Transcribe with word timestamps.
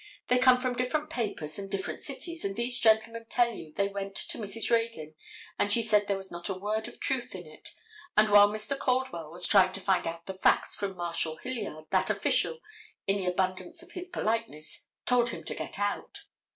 They 0.29 0.39
came 0.39 0.57
from 0.57 0.73
different 0.75 1.11
papers 1.11 1.59
and 1.59 1.69
different 1.69 2.01
cities, 2.01 2.43
and 2.43 2.55
these 2.55 2.79
gentlemen 2.79 3.25
tell 3.29 3.51
you 3.53 3.71
they 3.71 3.87
went 3.87 4.15
to 4.15 4.39
Mrs. 4.39 4.71
Reagan 4.71 5.13
and 5.59 5.71
she 5.71 5.83
said 5.83 6.07
there 6.07 6.17
was 6.17 6.31
not 6.31 6.49
a 6.49 6.55
word 6.57 6.87
of 6.87 6.99
truth 6.99 7.35
in 7.35 7.45
it, 7.45 7.69
and 8.17 8.27
while 8.27 8.49
Mr. 8.49 8.75
Caldwell 8.75 9.29
was 9.29 9.45
trying 9.45 9.73
to 9.73 9.79
find 9.79 10.07
out 10.07 10.25
the 10.25 10.33
facts 10.33 10.75
from 10.75 10.95
Marshal 10.95 11.35
Hilliard, 11.37 11.85
that 11.91 12.09
official, 12.09 12.61
in 13.05 13.17
the 13.17 13.27
abundance 13.27 13.83
of 13.83 13.91
his 13.91 14.09
politeness, 14.09 14.87
told 15.05 15.29
him 15.29 15.43
to 15.43 15.53
get 15.53 15.77
out. 15.77 16.23